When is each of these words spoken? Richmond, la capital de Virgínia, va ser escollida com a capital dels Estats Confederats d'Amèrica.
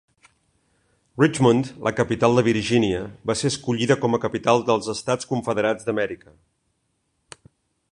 Richmond, 1.23 1.69
la 1.87 1.91
capital 1.99 2.39
de 2.39 2.45
Virgínia, 2.47 3.03
va 3.31 3.37
ser 3.43 3.53
escollida 3.53 3.99
com 4.07 4.19
a 4.19 4.21
capital 4.25 4.65
dels 4.71 4.91
Estats 4.97 5.31
Confederats 5.35 5.89
d'Amèrica. 5.91 6.35